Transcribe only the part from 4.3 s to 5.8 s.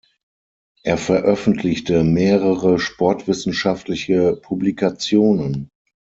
Publikationen.